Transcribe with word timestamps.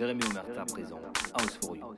Jérémy 0.00 0.24
Omerta 0.30 0.64
présent, 0.64 1.00
House 1.36 1.58
for 1.62 1.76
You. 1.76 1.94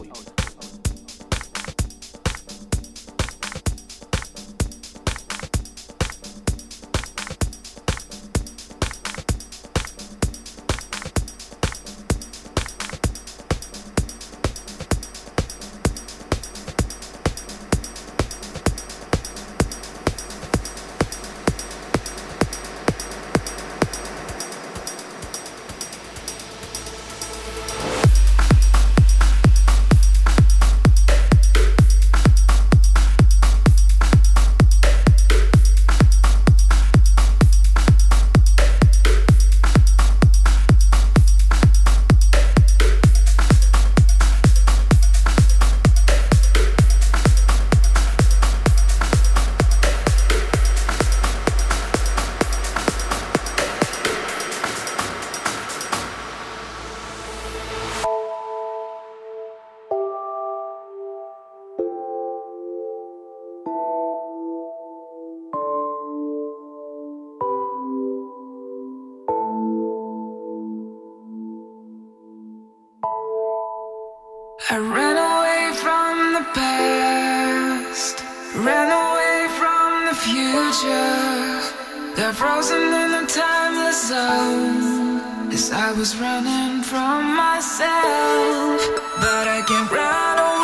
I 74.75 74.79
ran 74.79 75.17
away 75.17 75.73
from 75.83 76.33
the 76.35 76.45
past, 76.53 78.25
ran 78.57 78.91
away 78.91 79.47
from 79.55 79.91
the 80.09 80.17
future. 80.27 82.17
Got 82.17 82.35
frozen 82.35 82.83
in 82.83 83.11
the 83.13 83.25
timeless 83.29 84.09
zone. 84.09 85.23
Yes, 85.49 85.71
I 85.71 85.93
was 85.93 86.17
running 86.19 86.83
from 86.83 87.37
myself, 87.37 88.81
but 89.21 89.47
I 89.47 89.63
can't 89.65 89.93
run. 89.93 90.64